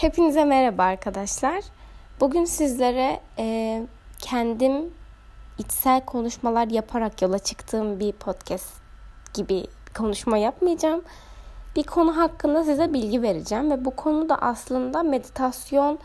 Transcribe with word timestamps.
Hepinize 0.00 0.44
merhaba 0.44 0.82
arkadaşlar. 0.82 1.64
Bugün 2.20 2.44
sizlere 2.44 3.20
e, 3.38 3.82
kendim 4.18 4.90
içsel 5.58 6.04
konuşmalar 6.04 6.66
yaparak 6.66 7.22
yola 7.22 7.38
çıktığım 7.38 8.00
bir 8.00 8.12
podcast 8.12 8.72
gibi 9.34 9.66
konuşma 9.96 10.38
yapmayacağım. 10.38 11.02
Bir 11.76 11.82
konu 11.82 12.16
hakkında 12.16 12.64
size 12.64 12.92
bilgi 12.92 13.22
vereceğim 13.22 13.70
ve 13.70 13.84
bu 13.84 13.96
konu 13.96 14.28
da 14.28 14.36
aslında 14.36 15.02
meditasyon 15.02 15.98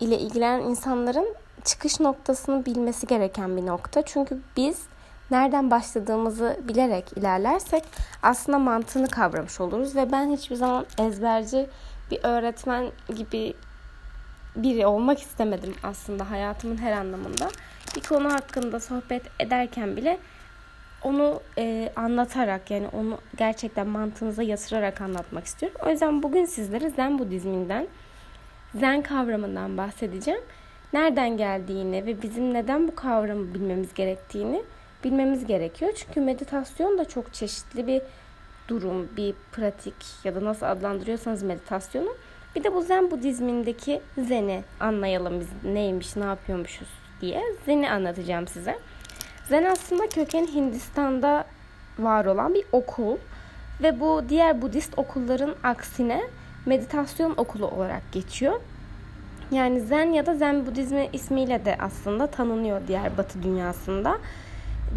ile 0.00 0.18
ilgilenen 0.18 0.60
insanların 0.60 1.34
çıkış 1.64 2.00
noktasını 2.00 2.66
bilmesi 2.66 3.06
gereken 3.06 3.56
bir 3.56 3.66
nokta. 3.66 4.02
Çünkü 4.02 4.40
biz 4.56 4.82
nereden 5.30 5.70
başladığımızı 5.70 6.60
bilerek 6.68 7.12
ilerlersek 7.16 7.84
aslında 8.22 8.58
mantığını 8.58 9.08
kavramış 9.08 9.60
oluruz 9.60 9.96
ve 9.96 10.12
ben 10.12 10.30
hiçbir 10.30 10.56
zaman 10.56 10.86
ezberci 10.98 11.66
bir 12.10 12.18
öğretmen 12.22 12.92
gibi 13.16 13.54
biri 14.56 14.86
olmak 14.86 15.18
istemedim 15.18 15.74
aslında 15.82 16.30
hayatımın 16.30 16.76
her 16.76 16.92
anlamında. 16.92 17.48
Bir 17.96 18.00
konu 18.02 18.32
hakkında 18.32 18.80
sohbet 18.80 19.22
ederken 19.40 19.96
bile 19.96 20.18
onu 21.02 21.40
e, 21.58 21.92
anlatarak 21.96 22.70
yani 22.70 22.88
onu 22.88 23.18
gerçekten 23.36 23.86
mantığınıza 23.86 24.42
yatırarak 24.42 25.00
anlatmak 25.00 25.44
istiyorum. 25.44 25.80
O 25.86 25.90
yüzden 25.90 26.22
bugün 26.22 26.44
sizlere 26.44 26.90
Zen 26.90 27.18
Budizminden, 27.18 27.86
Zen 28.74 29.02
kavramından 29.02 29.76
bahsedeceğim. 29.76 30.40
Nereden 30.92 31.36
geldiğini 31.36 32.06
ve 32.06 32.22
bizim 32.22 32.54
neden 32.54 32.88
bu 32.88 32.94
kavramı 32.94 33.54
bilmemiz 33.54 33.94
gerektiğini 33.94 34.62
bilmemiz 35.04 35.46
gerekiyor. 35.46 35.92
Çünkü 35.96 36.20
meditasyon 36.20 36.98
da 36.98 37.04
çok 37.04 37.34
çeşitli 37.34 37.86
bir 37.86 38.02
durum, 38.68 39.08
bir 39.16 39.34
pratik 39.52 39.94
ya 40.24 40.34
da 40.34 40.44
nasıl 40.44 40.66
adlandırıyorsanız 40.66 41.42
meditasyonu. 41.42 42.08
Bir 42.56 42.64
de 42.64 42.74
bu 42.74 42.82
Zen 42.82 43.10
Budizmindeki 43.10 44.00
Zen'i 44.18 44.62
anlayalım 44.80 45.40
biz 45.40 45.72
neymiş, 45.72 46.16
ne 46.16 46.24
yapıyormuşuz 46.24 46.88
diye. 47.20 47.42
Zen'i 47.66 47.90
anlatacağım 47.90 48.48
size. 48.48 48.78
Zen 49.48 49.64
aslında 49.64 50.08
köken 50.08 50.46
Hindistan'da 50.46 51.44
var 51.98 52.24
olan 52.24 52.54
bir 52.54 52.64
okul 52.72 53.16
ve 53.82 54.00
bu 54.00 54.24
diğer 54.28 54.62
Budist 54.62 54.98
okulların 54.98 55.54
aksine 55.62 56.22
meditasyon 56.66 57.34
okulu 57.36 57.66
olarak 57.66 58.12
geçiyor. 58.12 58.60
Yani 59.50 59.80
Zen 59.80 60.12
ya 60.12 60.26
da 60.26 60.34
Zen 60.34 60.66
Budizmi 60.66 61.08
ismiyle 61.12 61.64
de 61.64 61.76
aslında 61.80 62.26
tanınıyor 62.26 62.80
diğer 62.88 63.18
Batı 63.18 63.42
dünyasında. 63.42 64.18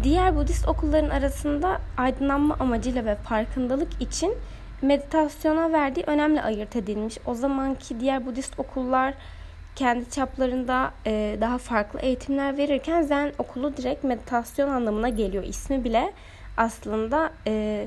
Diğer 0.02 0.36
Budist 0.36 0.68
okulların 0.68 1.10
arasında 1.10 1.80
aydınlanma 1.96 2.56
amacıyla 2.60 3.04
ve 3.04 3.14
farkındalık 3.14 4.02
için 4.02 4.34
meditasyona 4.82 5.72
verdiği 5.72 6.04
önemli 6.06 6.42
ayırt 6.42 6.76
edilmiş. 6.76 7.18
O 7.26 7.34
zamanki 7.34 8.00
diğer 8.00 8.26
Budist 8.26 8.58
okullar 8.58 9.14
kendi 9.76 10.10
çaplarında 10.10 10.92
e, 11.06 11.36
daha 11.40 11.58
farklı 11.58 12.00
eğitimler 12.00 12.56
verirken 12.56 13.02
Zen 13.02 13.32
okulu 13.38 13.76
direkt 13.76 14.04
meditasyon 14.04 14.68
anlamına 14.68 15.08
geliyor. 15.08 15.44
İsmi 15.44 15.84
bile 15.84 16.12
aslında 16.56 17.30
e, 17.46 17.86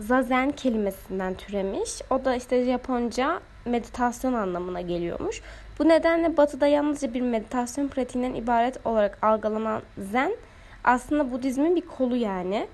Zazen 0.00 0.50
kelimesinden 0.50 1.34
türemiş. 1.34 2.02
O 2.10 2.24
da 2.24 2.34
işte 2.36 2.64
Japonca 2.64 3.40
meditasyon 3.64 4.32
anlamına 4.32 4.80
geliyormuş. 4.80 5.42
Bu 5.78 5.88
nedenle 5.88 6.36
batıda 6.36 6.66
yalnızca 6.66 7.14
bir 7.14 7.20
meditasyon 7.20 7.88
pratiğinden 7.88 8.34
ibaret 8.34 8.86
olarak 8.86 9.18
algılanan 9.22 9.82
Zen 9.98 10.32
aslında 10.86 11.32
Budizmin 11.32 11.76
bir 11.76 11.80
kolu 11.80 12.16
yani. 12.16 12.68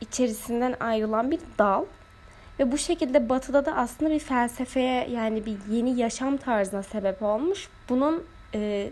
içerisinden 0.00 0.74
ayrılan 0.80 1.30
bir 1.30 1.40
dal. 1.58 1.84
Ve 2.58 2.72
bu 2.72 2.78
şekilde 2.78 3.28
batıda 3.28 3.66
da 3.66 3.76
aslında 3.76 4.10
bir 4.10 4.18
felsefeye 4.18 5.08
yani 5.10 5.46
bir 5.46 5.56
yeni 5.70 6.00
yaşam 6.00 6.36
tarzına 6.36 6.82
sebep 6.82 7.22
olmuş. 7.22 7.68
Bunun 7.88 8.24
e, 8.54 8.90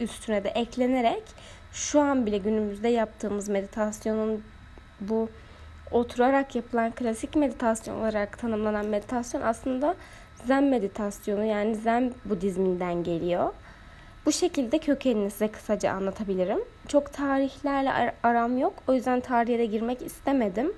üstüne 0.00 0.44
de 0.44 0.48
eklenerek 0.48 1.22
şu 1.72 2.00
an 2.00 2.26
bile 2.26 2.38
günümüzde 2.38 2.88
yaptığımız 2.88 3.48
meditasyonun 3.48 4.44
bu 5.00 5.28
oturarak 5.90 6.56
yapılan 6.56 6.90
klasik 6.90 7.36
meditasyon 7.36 8.00
olarak 8.00 8.38
tanımlanan 8.38 8.86
meditasyon 8.86 9.42
aslında 9.42 9.94
Zen 10.46 10.64
meditasyonu 10.64 11.44
yani 11.44 11.76
Zen 11.76 12.14
Budizminden 12.24 13.04
geliyor. 13.04 13.52
Bu 14.26 14.32
şekilde 14.32 14.78
kökenini 14.78 15.30
size 15.30 15.48
kısaca 15.48 15.92
anlatabilirim. 15.92 16.58
Çok 16.88 17.12
tarihlerle 17.12 17.92
ar- 17.92 18.14
aram 18.22 18.58
yok. 18.58 18.74
O 18.88 18.92
yüzden 18.92 19.20
tarihe 19.20 19.58
de 19.58 19.66
girmek 19.66 20.02
istemedim. 20.02 20.72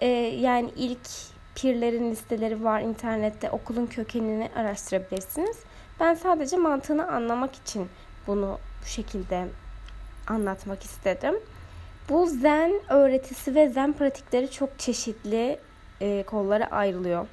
Ee, 0.00 0.06
yani 0.40 0.70
ilk 0.76 1.08
pirlerin 1.54 2.10
listeleri 2.10 2.64
var 2.64 2.80
internette. 2.80 3.50
Okulun 3.50 3.86
kökenini 3.86 4.50
araştırabilirsiniz. 4.56 5.56
Ben 6.00 6.14
sadece 6.14 6.56
mantığını 6.56 7.08
anlamak 7.08 7.54
için 7.54 7.88
bunu 8.26 8.58
bu 8.82 8.86
şekilde 8.86 9.44
anlatmak 10.26 10.82
istedim. 10.82 11.34
Bu 12.08 12.26
zen 12.26 12.72
öğretisi 12.88 13.54
ve 13.54 13.68
zen 13.68 13.92
pratikleri 13.92 14.50
çok 14.50 14.78
çeşitli 14.78 15.58
e, 16.00 16.22
kollara 16.22 16.64
ayrılıyor. 16.66 17.26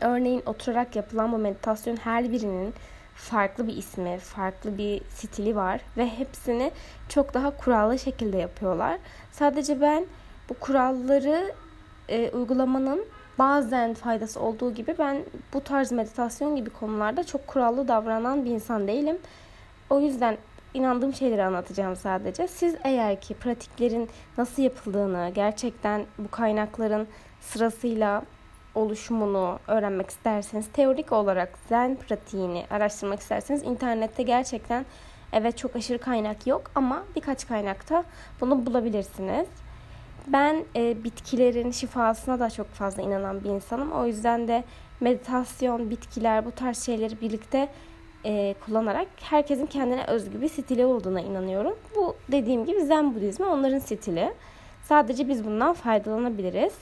Örneğin 0.00 0.42
oturarak 0.46 0.96
yapılan 0.96 1.32
bu 1.32 1.38
meditasyon 1.38 1.96
her 1.96 2.32
birinin 2.32 2.74
farklı 3.16 3.66
bir 3.66 3.76
ismi, 3.76 4.18
farklı 4.18 4.78
bir 4.78 5.02
stili 5.08 5.56
var 5.56 5.80
ve 5.96 6.06
hepsini 6.06 6.70
çok 7.08 7.34
daha 7.34 7.56
kurallı 7.56 7.98
şekilde 7.98 8.36
yapıyorlar. 8.36 8.98
Sadece 9.32 9.80
ben 9.80 10.06
bu 10.48 10.54
kuralları 10.54 11.54
e, 12.08 12.30
uygulamanın 12.30 13.04
bazen 13.38 13.94
faydası 13.94 14.40
olduğu 14.40 14.74
gibi 14.74 14.94
ben 14.98 15.24
bu 15.54 15.60
tarz 15.60 15.92
meditasyon 15.92 16.56
gibi 16.56 16.70
konularda 16.70 17.24
çok 17.24 17.46
kurallı 17.46 17.88
davranan 17.88 18.44
bir 18.44 18.50
insan 18.50 18.88
değilim. 18.88 19.18
O 19.90 20.00
yüzden 20.00 20.36
inandığım 20.74 21.14
şeyleri 21.14 21.44
anlatacağım 21.44 21.96
sadece. 21.96 22.48
Siz 22.48 22.76
eğer 22.84 23.20
ki 23.20 23.34
pratiklerin 23.34 24.08
nasıl 24.38 24.62
yapıldığını, 24.62 25.30
gerçekten 25.34 26.04
bu 26.18 26.30
kaynakların 26.30 27.08
sırasıyla 27.40 28.22
oluşumunu 28.76 29.58
öğrenmek 29.68 30.10
isterseniz, 30.10 30.68
teorik 30.72 31.12
olarak 31.12 31.58
zen 31.68 31.96
pratiğini 31.96 32.64
araştırmak 32.70 33.20
isterseniz 33.20 33.62
internette 33.62 34.22
gerçekten 34.22 34.86
evet 35.32 35.58
çok 35.58 35.76
aşırı 35.76 35.98
kaynak 35.98 36.46
yok 36.46 36.70
ama 36.74 37.04
birkaç 37.16 37.48
kaynakta 37.48 38.04
bunu 38.40 38.66
bulabilirsiniz. 38.66 39.46
Ben 40.26 40.64
e, 40.76 41.04
bitkilerin 41.04 41.70
şifasına 41.70 42.40
da 42.40 42.50
çok 42.50 42.66
fazla 42.66 43.02
inanan 43.02 43.44
bir 43.44 43.48
insanım. 43.48 43.92
O 43.92 44.06
yüzden 44.06 44.48
de 44.48 44.64
meditasyon, 45.00 45.90
bitkiler 45.90 46.46
bu 46.46 46.50
tarz 46.50 46.86
şeyleri 46.86 47.20
birlikte 47.20 47.68
e, 48.24 48.54
kullanarak 48.64 49.08
herkesin 49.20 49.66
kendine 49.66 50.04
özgü 50.04 50.40
bir 50.40 50.48
stili 50.48 50.84
olduğuna 50.84 51.20
inanıyorum. 51.20 51.76
Bu 51.96 52.16
dediğim 52.32 52.64
gibi 52.64 52.80
Zen 52.80 53.14
Budizmi 53.14 53.46
onların 53.46 53.78
stili. 53.78 54.32
Sadece 54.82 55.28
biz 55.28 55.44
bundan 55.44 55.74
faydalanabiliriz. 55.74 56.72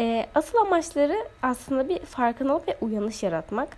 E, 0.00 0.26
asıl 0.34 0.58
amaçları 0.58 1.16
aslında 1.42 1.88
bir 1.88 1.98
farkındalık 1.98 2.68
ve 2.68 2.76
uyanış 2.80 3.22
yaratmak. 3.22 3.76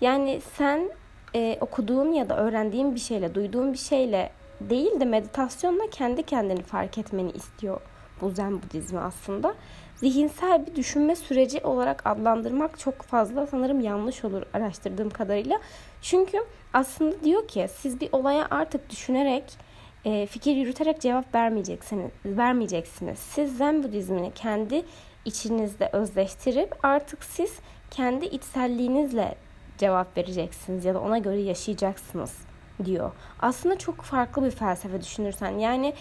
Yani 0.00 0.40
sen 0.58 0.90
e, 1.34 1.58
okuduğun 1.60 2.12
ya 2.12 2.28
da 2.28 2.36
öğrendiğin 2.36 2.94
bir 2.94 3.00
şeyle, 3.00 3.34
duyduğun 3.34 3.72
bir 3.72 3.78
şeyle 3.78 4.30
değil 4.60 5.00
de 5.00 5.04
meditasyonla 5.04 5.90
kendi 5.90 6.22
kendini 6.22 6.62
fark 6.62 6.98
etmeni 6.98 7.30
istiyor 7.30 7.80
bu 8.20 8.30
Zen 8.30 8.62
Budizmi 8.62 9.00
aslında. 9.00 9.54
Zihinsel 9.96 10.66
bir 10.66 10.74
düşünme 10.74 11.16
süreci 11.16 11.60
olarak 11.60 12.06
adlandırmak 12.06 12.78
çok 12.78 13.02
fazla 13.02 13.46
sanırım 13.46 13.80
yanlış 13.80 14.24
olur 14.24 14.42
araştırdığım 14.54 15.10
kadarıyla. 15.10 15.60
Çünkü 16.02 16.38
aslında 16.74 17.24
diyor 17.24 17.48
ki 17.48 17.66
siz 17.76 18.00
bir 18.00 18.08
olaya 18.12 18.46
artık 18.50 18.90
düşünerek 18.90 19.44
e, 20.04 20.26
fikir 20.26 20.56
yürüterek 20.56 21.00
cevap 21.00 21.34
vermeyeceksiniz. 21.34 22.10
vermeyeceksiniz. 22.24 23.18
Siz 23.18 23.56
Zen 23.56 23.82
Budizmini 23.82 24.32
kendi 24.34 24.84
içinizde 25.24 25.90
özleştirip 25.92 26.84
artık 26.84 27.24
siz 27.24 27.58
kendi 27.90 28.26
içselliğinizle 28.26 29.34
cevap 29.78 30.16
vereceksiniz 30.16 30.84
ya 30.84 30.94
da 30.94 31.00
ona 31.00 31.18
göre 31.18 31.40
yaşayacaksınız 31.40 32.38
diyor. 32.84 33.12
Aslında 33.40 33.78
çok 33.78 34.02
farklı 34.02 34.44
bir 34.44 34.50
felsefe 34.50 35.00
düşünürsen. 35.00 35.58
Yani 35.58 35.94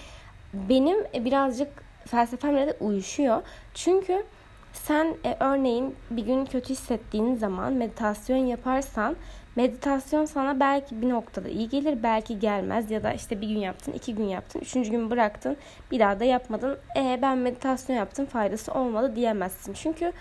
benim 0.54 1.25
birazcık 1.25 1.84
felsefemle 2.07 2.68
de 2.68 2.78
uyuşuyor. 2.80 3.42
Çünkü 3.74 4.24
sen 4.73 5.15
e, 5.25 5.38
örneğin 5.39 5.95
bir 6.12 6.25
gün 6.25 6.45
kötü 6.45 6.69
hissettiğin 6.69 7.35
zaman 7.35 7.73
meditasyon 7.73 8.38
yaparsan 8.38 9.15
meditasyon 9.56 10.25
sana 10.25 10.59
belki 10.59 11.01
bir 11.01 11.09
noktada 11.09 11.50
iyi 11.50 11.69
gelir 11.69 12.03
belki 12.03 12.39
gelmez 12.39 12.91
ya 12.91 13.03
da 13.03 13.13
işte 13.13 13.41
bir 13.41 13.47
gün 13.47 13.59
yaptın 13.59 13.91
iki 13.91 14.15
gün 14.15 14.25
yaptın 14.25 14.59
üçüncü 14.59 14.91
gün 14.91 15.09
bıraktın 15.09 15.57
bir 15.91 16.00
daha 16.00 16.19
da 16.19 16.25
yapmadın 16.25 16.77
e 16.97 17.19
ben 17.21 17.38
meditasyon 17.38 17.95
yaptım 17.95 18.25
faydası 18.25 18.73
olmadı 18.73 19.15
diyemezsin 19.15 19.73
çünkü 19.73 20.12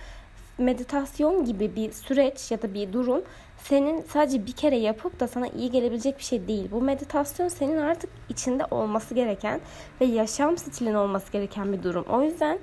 meditasyon 0.59 1.45
gibi 1.45 1.77
bir 1.77 1.93
süreç 1.93 2.51
ya 2.51 2.63
da 2.63 2.75
bir 2.75 2.93
durum 2.93 3.23
senin 3.59 4.03
sadece 4.03 4.47
bir 4.47 4.53
kere 4.53 4.77
yapıp 4.77 5.21
da 5.21 5.29
sana 5.29 5.47
iyi 5.49 5.71
gelebilecek 5.71 6.19
bir 6.19 6.25
şey 6.25 6.49
değil. 6.49 6.69
Bu 6.71 6.81
meditasyon 6.81 7.49
senin 7.49 7.77
artık 7.77 8.11
içinde 8.29 8.65
olması 8.71 9.15
gereken 9.15 9.61
ve 10.01 10.05
yaşam 10.05 10.59
stilin 10.59 10.95
olması 10.95 11.33
gereken 11.33 11.73
bir 11.73 11.83
durum. 11.83 12.05
O 12.11 12.23
yüzden 12.23 12.59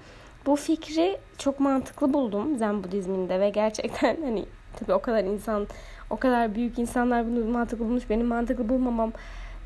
bu 0.47 0.55
fikri 0.55 1.17
çok 1.37 1.59
mantıklı 1.59 2.13
buldum 2.13 2.57
Zen 2.57 2.83
Budizminde 2.83 3.39
ve 3.39 3.49
gerçekten 3.49 4.17
hani 4.21 4.45
Tabii 4.79 4.93
o 4.93 4.99
kadar 5.01 5.23
insan, 5.23 5.67
o 6.09 6.17
kadar 6.17 6.55
büyük 6.55 6.79
insanlar 6.79 7.27
bunu 7.27 7.45
mantıklı 7.45 7.85
bulmuş. 7.85 8.09
Benim 8.09 8.27
mantıklı 8.27 8.69
bulmamam 8.69 9.11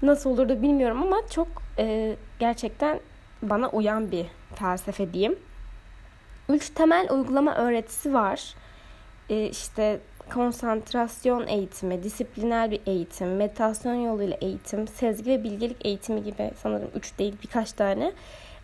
nasıl 0.01 0.29
olur 0.29 0.49
da 0.49 0.61
bilmiyorum 0.61 1.01
ama 1.03 1.17
çok 1.29 1.47
e, 1.77 2.15
gerçekten 2.39 2.99
bana 3.41 3.69
uyan 3.69 4.11
bir 4.11 4.25
felsefe 4.55 5.13
diyeyim. 5.13 5.39
Üç 6.49 6.69
temel 6.69 7.07
uygulama 7.11 7.55
öğretisi 7.55 8.13
var. 8.13 8.55
E, 9.29 9.45
işte 9.45 9.99
konsantrasyon 10.33 11.47
eğitimi, 11.47 12.03
disipliner 12.03 12.71
bir 12.71 12.81
eğitim, 12.85 13.35
meditasyon 13.35 13.93
yoluyla 13.93 14.37
eğitim, 14.41 14.87
sezgi 14.87 15.31
ve 15.31 15.43
bilgelik 15.43 15.85
eğitimi 15.85 16.23
gibi 16.23 16.51
sanırım 16.61 16.89
üç 16.95 17.19
değil 17.19 17.35
birkaç 17.43 17.73
tane 17.73 18.13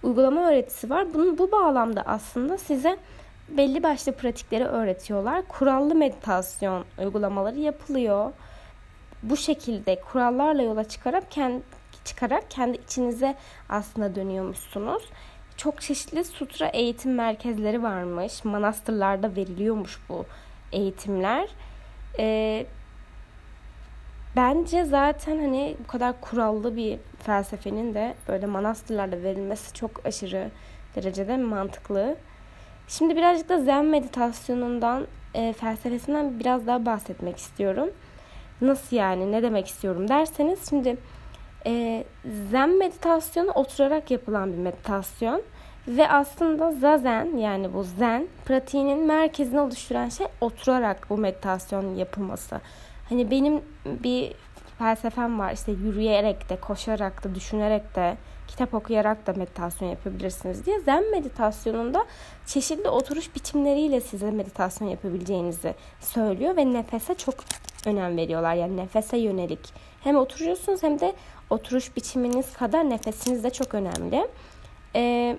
uygulama 0.04 0.50
öğretisi 0.50 0.90
var. 0.90 1.14
Bunun 1.14 1.38
bu 1.38 1.52
bağlamda 1.52 2.02
aslında 2.02 2.58
size 2.58 2.98
belli 3.50 3.84
başlı 3.84 4.12
pratikleri 4.12 4.64
öğretiyorlar. 4.64 5.42
Kurallı 5.48 5.96
meditasyon 5.96 6.86
uygulamaları 7.00 7.60
yapılıyor. 7.60 8.32
Bu 9.24 9.38
şekilde 9.38 10.02
kurallarla 10.02 10.62
yola 10.62 10.84
çıkarak 10.84 11.32
kendi 11.32 11.62
çıkarak 12.06 12.52
kendi 12.52 12.78
içinize 12.78 13.36
aslında 13.70 14.16
dönüyormuşsunuz. 14.16 15.04
Çok 15.58 15.82
çeşitli 15.82 16.24
sutra 16.24 16.68
eğitim 16.68 17.16
merkezleri 17.16 17.84
varmış. 17.84 18.46
Manastırlarda 18.46 19.36
veriliyormuş 19.36 20.00
bu 20.10 20.26
eğitimler. 20.72 21.50
Ee, 22.20 22.66
bence 24.36 24.86
zaten 24.86 25.38
hani 25.38 25.76
bu 25.84 25.88
kadar 25.88 26.22
kurallı 26.22 26.76
bir 26.76 27.00
felsefenin 27.24 27.94
de 27.94 28.16
böyle 28.28 28.46
manastırlarda 28.46 29.24
verilmesi 29.24 29.74
çok 29.74 30.06
aşırı 30.06 30.52
derecede 30.96 31.38
mantıklı. 31.38 32.16
Şimdi 32.88 33.16
birazcık 33.16 33.50
da 33.50 33.62
zen 33.64 33.86
meditasyonundan, 33.86 35.08
e, 35.34 35.54
felsefesinden 35.54 36.40
biraz 36.40 36.68
daha 36.68 36.86
bahsetmek 36.86 37.38
istiyorum. 37.38 37.90
Nasıl 38.62 38.96
yani, 38.96 39.32
ne 39.32 39.44
demek 39.44 39.68
istiyorum 39.68 40.08
derseniz 40.08 40.70
şimdi 40.70 40.98
e, 41.66 42.04
zen 42.52 42.70
meditasyonu 42.70 43.52
oturarak 43.52 44.12
yapılan 44.12 44.54
bir 44.54 44.58
meditasyon. 44.58 45.42
Ve 45.88 46.10
aslında 46.10 46.72
zazen 46.72 47.38
yani 47.38 47.74
bu 47.74 47.84
zen 47.84 48.28
pratiğinin 48.46 49.00
merkezini 49.00 49.60
oluşturan 49.60 50.10
şey 50.10 50.28
oturarak 50.42 51.10
bu 51.10 51.18
meditasyon 51.18 51.96
yapılması. 51.96 52.62
Hani 53.09 53.31
benim 53.31 53.62
bir 53.86 54.33
felsefem 54.77 55.39
var 55.39 55.54
işte 55.54 55.71
yürüyerek 55.71 56.50
de, 56.50 56.59
koşarak 56.59 57.24
da, 57.24 57.36
düşünerek 57.36 57.95
de, 57.95 58.18
kitap 58.48 58.74
okuyarak 58.74 59.27
da 59.27 59.33
meditasyon 59.33 59.89
yapabilirsiniz 59.89 60.65
diye. 60.65 60.80
Zen 60.80 61.12
meditasyonunda 61.12 62.06
çeşitli 62.45 62.89
oturuş 62.89 63.36
biçimleriyle 63.36 64.01
size 64.01 64.31
meditasyon 64.31 64.88
yapabileceğinizi 64.88 65.75
söylüyor 66.00 66.57
ve 66.57 66.74
nefese 66.74 67.15
çok 67.15 67.36
önem 67.86 68.18
veriyorlar. 68.18 68.54
Yani 68.54 68.77
nefese 68.77 69.18
yönelik. 69.18 69.59
Hem 70.04 70.18
oturuyorsunuz 70.18 70.83
hem 70.83 71.00
de 71.00 71.13
oturuş 71.50 71.95
biçiminiz 71.95 72.54
kadar 72.54 72.89
nefesiniz 72.89 73.44
de 73.44 73.50
çok 73.50 73.74
önemli. 73.74 74.27
Ee, 74.95 75.38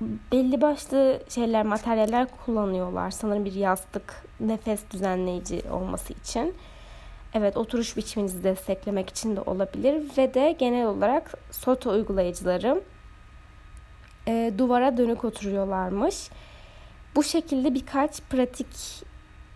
belli 0.00 0.60
başlı 0.60 1.20
şeyler, 1.28 1.66
materyaller 1.66 2.26
kullanıyorlar. 2.44 3.10
Sanırım 3.10 3.44
bir 3.44 3.54
yastık, 3.54 4.14
nefes 4.40 4.80
düzenleyici 4.90 5.62
olması 5.72 6.12
için. 6.12 6.54
Evet, 7.34 7.56
oturuş 7.56 7.96
biçiminizi 7.96 8.44
desteklemek 8.44 9.10
için 9.10 9.36
de 9.36 9.40
olabilir. 9.40 10.04
Ve 10.18 10.34
de 10.34 10.56
genel 10.58 10.86
olarak 10.86 11.34
soto 11.50 11.90
uygulayıcıları 11.90 12.82
e, 14.28 14.52
duvara 14.58 14.96
dönük 14.96 15.24
oturuyorlarmış. 15.24 16.30
Bu 17.16 17.22
şekilde 17.22 17.74
birkaç 17.74 18.20
pratik 18.20 18.66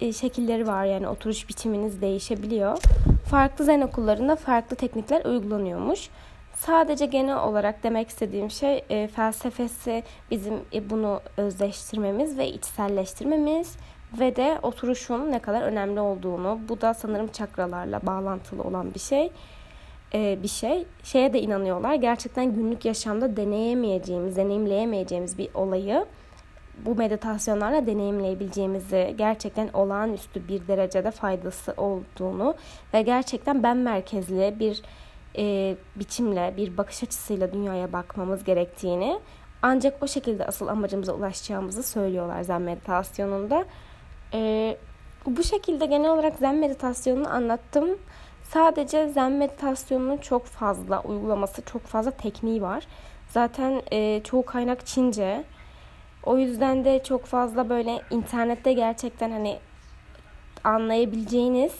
e, 0.00 0.12
şekilleri 0.12 0.66
var. 0.66 0.84
Yani 0.84 1.08
oturuş 1.08 1.48
biçiminiz 1.48 2.00
değişebiliyor. 2.00 2.78
Farklı 3.30 3.64
zen 3.64 3.80
okullarında 3.80 4.36
farklı 4.36 4.76
teknikler 4.76 5.24
uygulanıyormuş. 5.24 6.08
Sadece 6.60 7.06
genel 7.06 7.42
olarak 7.42 7.82
demek 7.82 8.08
istediğim 8.08 8.50
şey 8.50 8.84
e, 8.90 9.08
felsefesi 9.08 10.02
bizim 10.30 10.54
e, 10.72 10.90
bunu 10.90 11.20
özleştirmemiz 11.36 12.38
ve 12.38 12.48
içselleştirmemiz 12.48 13.76
ve 14.20 14.36
de 14.36 14.58
oturuşun 14.62 15.30
ne 15.30 15.38
kadar 15.38 15.62
önemli 15.62 16.00
olduğunu. 16.00 16.60
Bu 16.68 16.80
da 16.80 16.94
sanırım 16.94 17.28
çakralarla 17.28 18.00
bağlantılı 18.06 18.62
olan 18.62 18.94
bir 18.94 19.00
şey. 19.00 19.32
E, 20.14 20.38
bir 20.42 20.48
şey. 20.48 20.86
Şeye 21.02 21.32
de 21.32 21.40
inanıyorlar. 21.40 21.94
Gerçekten 21.94 22.54
günlük 22.54 22.84
yaşamda 22.84 23.36
deneyemeyeceğimiz, 23.36 24.36
deneyimleyemeyeceğimiz 24.36 25.38
bir 25.38 25.48
olayı 25.54 26.06
bu 26.86 26.94
meditasyonlarla 26.94 27.86
deneyimleyebileceğimizi, 27.86 29.14
gerçekten 29.18 29.68
olağanüstü 29.72 30.48
bir 30.48 30.68
derecede 30.68 31.10
faydası 31.10 31.74
olduğunu 31.76 32.54
ve 32.94 33.02
gerçekten 33.02 33.62
ben 33.62 33.76
merkezli 33.76 34.56
bir 34.60 34.82
e, 35.38 35.76
biçimle, 35.96 36.54
bir 36.56 36.76
bakış 36.76 37.02
açısıyla 37.02 37.52
dünyaya 37.52 37.92
bakmamız 37.92 38.44
gerektiğini 38.44 39.20
ancak 39.62 40.02
o 40.02 40.06
şekilde 40.06 40.46
asıl 40.46 40.66
amacımıza 40.66 41.12
ulaşacağımızı 41.12 41.82
söylüyorlar 41.82 42.42
Zen 42.42 42.62
meditasyonunda. 42.62 43.64
E, 44.34 44.76
bu 45.26 45.42
şekilde 45.42 45.86
genel 45.86 46.10
olarak 46.10 46.38
Zen 46.38 46.54
meditasyonunu 46.54 47.28
anlattım. 47.28 47.98
Sadece 48.42 49.08
Zen 49.08 49.32
meditasyonunun 49.32 50.16
çok 50.16 50.44
fazla 50.44 51.02
uygulaması, 51.02 51.62
çok 51.62 51.82
fazla 51.82 52.10
tekniği 52.10 52.62
var. 52.62 52.86
Zaten 53.28 53.82
e, 53.92 54.20
çoğu 54.24 54.44
kaynak 54.44 54.86
Çince. 54.86 55.44
O 56.24 56.38
yüzden 56.38 56.84
de 56.84 57.02
çok 57.02 57.24
fazla 57.24 57.68
böyle 57.68 58.00
internette 58.10 58.72
gerçekten 58.72 59.30
hani 59.30 59.58
anlayabileceğiniz 60.64 61.72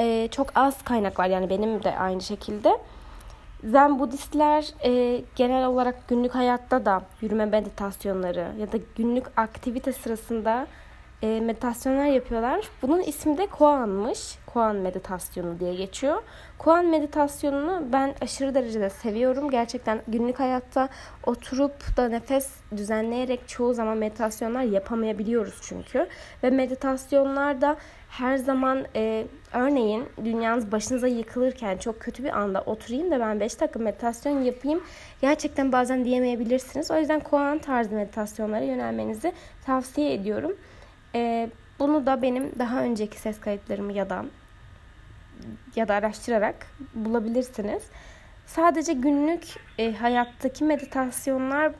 e, 0.00 0.28
çok 0.30 0.46
az 0.54 0.84
kaynak 0.84 1.18
var. 1.18 1.26
Yani 1.26 1.50
benim 1.50 1.82
de 1.82 1.98
aynı 1.98 2.20
şekilde. 2.20 2.78
Zen 3.64 3.98
Budistler 3.98 4.66
e, 4.84 5.22
genel 5.36 5.66
olarak 5.66 6.08
günlük 6.08 6.34
hayatta 6.34 6.84
da 6.84 7.02
yürüme 7.20 7.44
meditasyonları 7.44 8.52
ya 8.58 8.72
da 8.72 8.76
günlük 8.96 9.24
aktivite 9.36 9.92
sırasında 9.92 10.66
e, 11.22 11.40
meditasyonlar 11.40 12.06
yapıyorlar. 12.06 12.68
Bunun 12.82 13.00
ismi 13.00 13.38
de 13.38 13.46
Koan'mış. 13.46 14.38
Koan 14.46 14.76
meditasyonu 14.76 15.60
diye 15.60 15.74
geçiyor. 15.74 16.22
Koan 16.58 16.86
meditasyonunu 16.86 17.82
ben 17.92 18.14
aşırı 18.20 18.54
derecede 18.54 18.90
seviyorum. 18.90 19.50
Gerçekten 19.50 20.00
günlük 20.08 20.40
hayatta 20.40 20.88
oturup 21.26 21.96
da 21.96 22.08
nefes 22.08 22.50
düzenleyerek 22.76 23.48
çoğu 23.48 23.74
zaman 23.74 23.96
meditasyonlar 23.96 24.62
yapamayabiliyoruz 24.62 25.54
çünkü. 25.62 26.06
Ve 26.42 26.50
meditasyonlarda 26.50 27.76
her 28.08 28.36
zaman 28.36 28.84
e, 28.94 29.26
örneğin 29.52 30.04
dünyanız 30.24 30.72
başınıza 30.72 31.06
yıkılırken 31.06 31.76
çok 31.76 32.00
kötü 32.00 32.24
bir 32.24 32.38
anda 32.38 32.62
oturayım 32.66 33.10
da 33.10 33.20
ben 33.20 33.40
5 33.40 33.60
dakika 33.60 33.78
meditasyon 33.78 34.42
yapayım. 34.42 34.82
Gerçekten 35.20 35.72
bazen 35.72 36.04
diyemeyebilirsiniz. 36.04 36.90
O 36.90 36.98
yüzden 36.98 37.20
Koan 37.20 37.58
tarzı 37.58 37.94
meditasyonlara 37.94 38.64
yönelmenizi 38.64 39.32
tavsiye 39.66 40.14
ediyorum. 40.14 40.56
E, 41.14 41.50
bunu 41.78 42.06
da 42.06 42.22
benim 42.22 42.52
daha 42.58 42.82
önceki 42.82 43.18
ses 43.18 43.40
kayıtlarımı 43.40 43.92
ya 43.92 44.10
da 44.10 44.24
ya 45.76 45.88
da 45.88 45.94
araştırarak 45.94 46.66
bulabilirsiniz. 46.94 47.82
Sadece 48.46 48.92
günlük 48.92 49.44
e, 49.78 49.92
hayattaki 49.92 50.64
meditasyonlar 50.64 51.72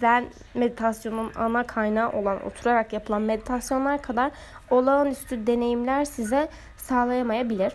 zen 0.00 0.24
meditasyonun 0.54 1.32
ana 1.34 1.62
kaynağı 1.62 2.12
olan 2.12 2.46
oturarak 2.46 2.92
yapılan 2.92 3.22
meditasyonlar 3.22 4.02
kadar 4.02 4.32
olağanüstü 4.70 5.46
deneyimler 5.46 6.04
size 6.04 6.48
sağlayamayabilir. 6.76 7.72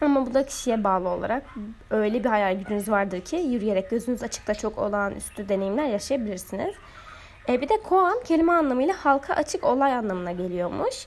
Ama 0.00 0.26
bu 0.26 0.34
da 0.34 0.46
kişiye 0.46 0.84
bağlı 0.84 1.08
olarak 1.08 1.42
öyle 1.90 2.24
bir 2.24 2.28
hayal 2.28 2.58
gücünüz 2.58 2.88
vardır 2.88 3.20
ki 3.20 3.36
yürüyerek 3.36 3.90
gözünüz 3.90 4.22
açıkta 4.22 4.54
çok 4.54 4.78
olağanüstü 4.78 5.48
deneyimler 5.48 5.86
yaşayabilirsiniz. 5.86 6.74
E 7.48 7.60
bir 7.60 7.68
de 7.68 7.82
koan 7.82 8.22
kelime 8.24 8.52
anlamıyla 8.52 8.94
halka 9.04 9.34
açık 9.34 9.64
olay 9.64 9.94
anlamına 9.94 10.32
geliyormuş. 10.32 11.06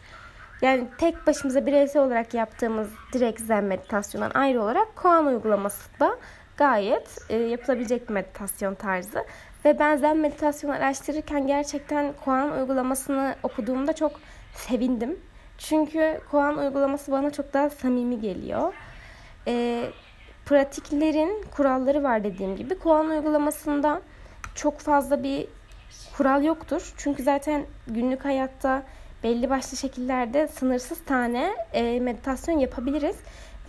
Yani 0.62 0.88
tek 0.98 1.28
başımıza 1.28 1.66
bireysel 1.66 2.04
olarak 2.04 2.34
yaptığımız 2.34 2.90
direkt 3.14 3.42
zen 3.42 3.64
meditasyondan 3.64 4.32
ayrı 4.34 4.62
olarak 4.64 4.96
koan 4.96 5.26
uygulaması 5.26 6.00
da 6.00 6.18
gayet 6.58 7.18
e, 7.30 7.38
yapılabilecek 7.38 8.10
bir 8.10 8.14
meditasyon 8.14 8.76
tarzı. 8.76 9.26
Ve 9.66 9.80
ben 9.80 9.98
zen 9.98 10.18
meditasyon 10.18 10.72
araştırırken 10.72 11.48
gerçekten 11.48 12.14
koan 12.26 12.60
uygulamasını 12.60 13.36
okuduğumda 13.44 13.94
çok 13.94 14.12
sevindim. 14.54 15.20
Çünkü 15.58 16.22
koan 16.32 16.58
uygulaması 16.58 17.12
bana 17.12 17.32
çok 17.32 17.54
daha 17.54 17.70
samimi 17.70 18.22
geliyor. 18.22 18.74
E, 19.48 19.86
pratiklerin 20.46 21.46
kuralları 21.56 22.04
var 22.04 22.24
dediğim 22.24 22.56
gibi. 22.56 22.80
Koan 22.80 23.10
uygulamasında 23.10 24.02
çok 24.56 24.80
fazla 24.80 25.24
bir 25.24 25.48
kural 26.18 26.44
yoktur. 26.44 26.94
Çünkü 26.98 27.24
zaten 27.24 27.66
günlük 27.88 28.26
hayatta 28.26 28.84
belli 29.24 29.50
başlı 29.50 29.78
şekillerde 29.78 30.48
sınırsız 30.48 31.06
tane 31.06 31.52
e, 31.74 32.00
meditasyon 32.00 32.60
yapabiliriz. 32.60 33.16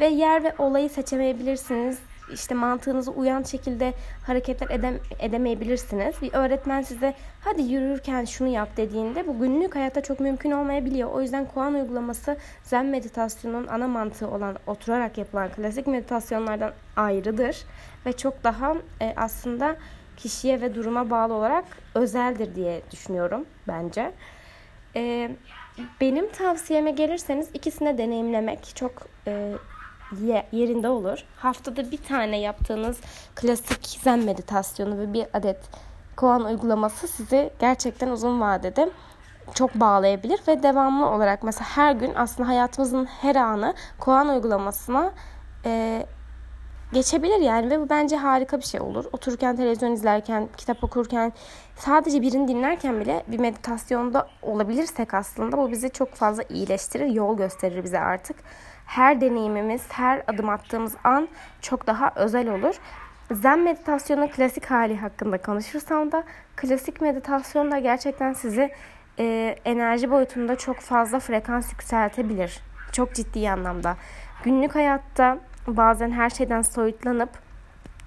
Ve 0.00 0.06
yer 0.06 0.44
ve 0.44 0.54
olayı 0.58 0.90
seçemeyebilirsiniz. 0.90 1.98
işte 2.32 2.54
mantığınıza 2.54 3.10
uyan 3.10 3.42
şekilde 3.42 3.92
hareketler 4.26 4.70
edem 4.70 4.98
edemeyebilirsiniz. 5.18 6.14
Bir 6.22 6.32
öğretmen 6.32 6.82
size 6.82 7.14
hadi 7.40 7.62
yürürken 7.62 8.24
şunu 8.24 8.48
yap 8.48 8.68
dediğinde 8.76 9.26
bu 9.26 9.38
günlük 9.38 9.74
hayatta 9.74 10.02
çok 10.02 10.20
mümkün 10.20 10.50
olmayabiliyor. 10.50 11.10
O 11.10 11.20
yüzden 11.20 11.46
koan 11.46 11.74
uygulaması 11.74 12.36
zen 12.62 12.86
meditasyonun 12.86 13.66
ana 13.66 13.88
mantığı 13.88 14.30
olan 14.30 14.56
oturarak 14.66 15.18
yapılan 15.18 15.48
klasik 15.48 15.86
meditasyonlardan 15.86 16.72
ayrıdır 16.96 17.56
ve 18.06 18.12
çok 18.12 18.44
daha 18.44 18.74
e, 19.00 19.12
aslında 19.16 19.76
kişiye 20.22 20.60
ve 20.60 20.74
duruma 20.74 21.10
bağlı 21.10 21.34
olarak 21.34 21.64
özeldir 21.94 22.54
diye 22.54 22.82
düşünüyorum 22.90 23.44
bence. 23.68 24.12
E, 24.96 25.30
benim 26.00 26.32
tavsiyeme 26.32 26.90
gelirseniz 26.90 27.48
ikisini 27.54 27.98
deneyimlemek 27.98 28.76
çok 28.76 28.92
e, 29.26 29.52
yerinde 30.52 30.88
olur. 30.88 31.24
Haftada 31.36 31.90
bir 31.90 31.96
tane 31.96 32.40
yaptığınız 32.40 33.00
klasik 33.34 33.86
zen 33.86 34.18
meditasyonu 34.18 34.98
ve 34.98 35.12
bir 35.12 35.26
adet 35.32 35.58
koan 36.16 36.44
uygulaması 36.44 37.08
sizi 37.08 37.50
gerçekten 37.60 38.08
uzun 38.08 38.40
vadede 38.40 38.90
çok 39.54 39.74
bağlayabilir 39.74 40.40
ve 40.48 40.62
devamlı 40.62 41.10
olarak 41.10 41.42
mesela 41.42 41.68
her 41.68 41.92
gün 41.92 42.14
aslında 42.14 42.48
hayatımızın 42.48 43.04
her 43.04 43.36
anı 43.36 43.74
koan 43.98 44.28
uygulamasına 44.28 45.12
e, 45.64 46.06
geçebilir 46.92 47.40
yani 47.40 47.70
ve 47.70 47.80
bu 47.80 47.88
bence 47.88 48.16
harika 48.16 48.58
bir 48.58 48.64
şey 48.64 48.80
olur. 48.80 49.04
Otururken 49.12 49.56
televizyon 49.56 49.92
izlerken, 49.92 50.48
kitap 50.56 50.84
okurken, 50.84 51.32
sadece 51.76 52.22
birini 52.22 52.48
dinlerken 52.48 53.00
bile 53.00 53.22
bir 53.28 53.38
meditasyonda 53.38 54.28
olabilirsek 54.42 55.14
aslında 55.14 55.58
bu 55.58 55.70
bizi 55.70 55.90
çok 55.90 56.14
fazla 56.14 56.42
iyileştirir, 56.42 57.06
yol 57.06 57.36
gösterir 57.36 57.84
bize 57.84 57.98
artık. 57.98 58.36
Her 58.86 59.20
deneyimimiz, 59.20 59.82
her 59.88 60.22
adım 60.26 60.48
attığımız 60.48 60.94
an 61.04 61.28
çok 61.60 61.86
daha 61.86 62.12
özel 62.16 62.48
olur. 62.48 62.74
Zen 63.30 63.58
meditasyonun 63.58 64.26
klasik 64.26 64.70
hali 64.70 64.96
hakkında 64.96 65.38
konuşursam 65.38 66.12
da 66.12 66.24
klasik 66.56 67.00
meditasyon 67.00 67.70
da 67.70 67.78
gerçekten 67.78 68.32
sizi 68.32 68.70
e, 69.18 69.56
enerji 69.64 70.10
boyutunda 70.10 70.56
çok 70.56 70.76
fazla 70.76 71.20
frekans 71.20 71.72
yükseltebilir. 71.72 72.60
Çok 72.92 73.14
ciddi 73.14 73.50
anlamda. 73.50 73.96
Günlük 74.44 74.74
hayatta 74.74 75.38
bazen 75.66 76.10
her 76.10 76.30
şeyden 76.30 76.62
soyutlanıp 76.62 77.30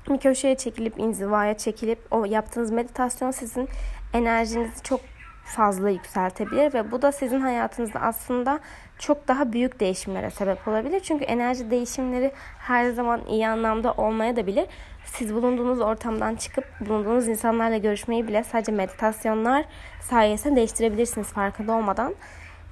bir 0.10 0.18
köşeye 0.18 0.56
çekilip 0.56 1.00
inzivaya 1.00 1.58
çekilip 1.58 2.00
o 2.12 2.26
yaptığınız 2.26 2.72
meditasyon 2.72 3.32
sizin 3.32 3.70
enerjinizi 4.14 4.84
çok 4.84 5.00
fazla 5.46 5.90
yükseltebilir 5.90 6.74
ve 6.74 6.92
bu 6.92 7.02
da 7.02 7.12
sizin 7.12 7.40
hayatınızda 7.40 8.00
aslında 8.00 8.60
çok 9.00 9.28
daha 9.28 9.54
büyük 9.54 9.80
değişimlere 9.80 10.30
sebep 10.30 10.68
olabilir. 10.68 11.00
Çünkü 11.00 11.24
enerji 11.24 11.72
değişimleri 11.72 12.32
her 12.60 12.90
zaman 12.90 13.22
iyi 13.28 13.48
anlamda 13.48 13.94
olmaya 13.94 14.36
da 14.36 14.48
bilir. 14.48 14.66
Siz 15.06 15.34
bulunduğunuz 15.34 15.82
ortamdan 15.82 16.36
çıkıp 16.36 16.66
bulunduğunuz 16.80 17.28
insanlarla 17.28 17.78
görüşmeyi 17.78 18.28
bile 18.28 18.44
sadece 18.44 18.72
meditasyonlar 18.72 19.66
sayesinde 20.02 20.56
değiştirebilirsiniz 20.56 21.28
farkında 21.28 21.74
olmadan. 21.74 22.16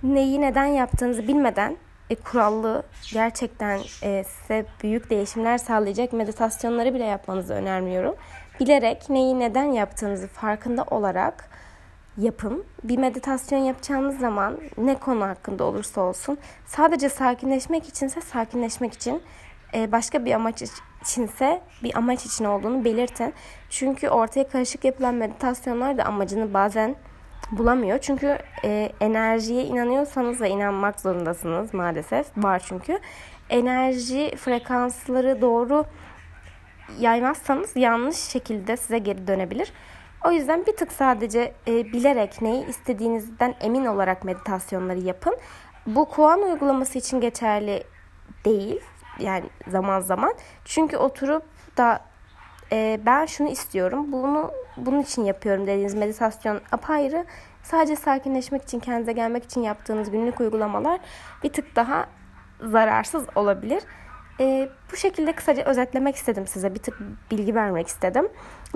Neyi 0.04 0.42
neden 0.42 0.66
yaptığınızı 0.66 1.28
bilmeden 1.28 1.78
e, 2.10 2.16
kurallı 2.16 2.84
gerçekten 3.14 3.80
e, 4.04 4.24
size 4.24 4.66
büyük 4.84 5.10
değişimler 5.10 5.58
sağlayacak 5.58 6.14
meditasyonları 6.14 6.94
bile 6.94 7.04
yapmanızı 7.04 7.54
önermiyorum. 7.54 8.16
Bilerek 8.60 9.10
neyi 9.10 9.40
neden 9.40 9.64
yaptığınızı 9.64 10.28
farkında 10.28 10.84
olarak 10.84 11.50
yapın. 12.18 12.64
Bir 12.84 12.98
meditasyon 12.98 13.60
yapacağınız 13.60 14.20
zaman 14.20 14.60
ne 14.78 15.00
konu 15.00 15.26
hakkında 15.26 15.64
olursa 15.64 16.02
olsun 16.02 16.38
sadece 16.66 17.10
sakinleşmek 17.10 17.90
içinse 17.90 18.22
sakinleşmek 18.22 18.94
için 18.94 19.22
e, 19.74 19.92
başka 19.92 20.26
bir 20.26 20.32
amaç 20.32 20.64
içinse 21.02 21.62
bir 21.84 21.98
amaç 21.98 22.26
için 22.26 22.46
olduğunu 22.46 22.86
belirtin. 22.86 23.34
Çünkü 23.70 24.10
ortaya 24.10 24.48
karışık 24.48 24.86
yapılan 24.86 25.16
meditasyonlar 25.16 25.98
da 25.98 26.04
amacını 26.04 26.54
bazen 26.54 26.96
bulamıyor. 27.58 27.98
Çünkü 28.00 28.38
e, 28.64 28.92
enerjiye 29.02 29.64
inanıyorsanız 29.64 30.42
ve 30.42 30.50
inanmak 30.50 31.02
zorundasınız 31.02 31.74
maalesef. 31.74 32.28
Var 32.38 32.64
çünkü. 32.68 33.00
Enerji 33.50 34.36
frekansları 34.36 35.42
doğru 35.42 35.86
yaymazsanız 37.00 37.76
yanlış 37.76 38.18
şekilde 38.18 38.78
size 38.78 38.98
geri 38.98 39.28
dönebilir. 39.28 39.74
O 40.26 40.32
yüzden 40.32 40.66
bir 40.66 40.76
tık 40.76 40.92
sadece 40.92 41.54
e, 41.68 41.86
bilerek 41.86 42.42
neyi 42.42 42.68
istediğinizden 42.68 43.56
emin 43.62 43.86
olarak 43.86 44.24
meditasyonları 44.24 45.00
yapın. 45.00 45.38
Bu 45.88 46.06
koan 46.06 46.42
uygulaması 46.42 46.98
için 46.98 47.22
geçerli 47.22 47.84
değil. 48.46 48.80
Yani 49.20 49.46
zaman 49.68 50.00
zaman. 50.00 50.34
Çünkü 50.66 50.98
oturup 50.98 51.44
da 51.78 52.00
e, 52.74 53.00
ben 53.06 53.26
şunu 53.26 53.50
istiyorum, 53.50 54.12
bunu 54.12 54.52
bunun 54.78 55.02
için 55.02 55.24
yapıyorum 55.24 55.68
dediğiniz 55.68 55.96
meditasyon 55.96 56.62
apayrı. 56.72 57.26
Sadece 57.64 57.96
sakinleşmek 57.96 58.64
için, 58.64 58.80
kendinize 58.80 59.12
gelmek 59.12 59.44
için 59.44 59.62
yaptığınız 59.62 60.12
günlük 60.12 60.40
uygulamalar 60.40 61.00
bir 61.44 61.54
tık 61.54 61.76
daha 61.76 62.06
zararsız 62.62 63.26
olabilir. 63.36 63.84
E, 64.40 64.70
bu 64.92 64.98
şekilde 64.98 65.32
kısaca 65.32 65.64
özetlemek 65.64 66.16
istedim 66.16 66.48
size. 66.48 66.76
Bir 66.76 66.80
tık 66.80 67.00
bilgi 67.32 67.56
vermek 67.56 67.88
istedim. 67.88 68.28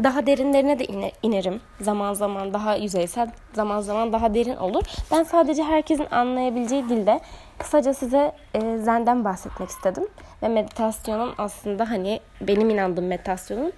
Daha 0.04 0.28
derinlerine 0.28 0.80
de 0.80 0.86
ine, 0.86 1.12
inerim. 1.24 1.62
Zaman 1.82 2.14
zaman 2.14 2.54
daha 2.54 2.76
yüzeysel, 2.76 3.32
zaman 3.54 3.82
zaman 3.82 4.14
daha 4.14 4.34
derin 4.34 4.56
olur. 4.56 4.84
Ben 5.12 5.24
sadece 5.24 5.64
herkesin 5.64 6.08
anlayabileceği 6.12 6.90
dilde 6.90 7.20
kısaca 7.58 7.94
size 7.94 8.32
e, 8.54 8.78
zenden 8.78 9.26
bahsetmek 9.26 9.70
istedim. 9.70 10.08
Ve 10.44 10.48
meditasyonun 10.48 11.34
aslında 11.38 11.90
hani 11.90 12.20
benim 12.42 12.70
inandığım 12.70 13.08
meditasyonun 13.08 13.74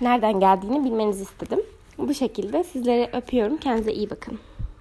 nereden 0.00 0.40
geldiğini 0.40 0.84
bilmenizi 0.84 1.22
istedim. 1.22 1.60
Bu 1.98 2.14
şekilde 2.14 2.64
sizleri 2.64 3.10
öpüyorum. 3.12 3.56
Kendinize 3.56 3.92
iyi 3.92 4.10
bakın. 4.10 4.38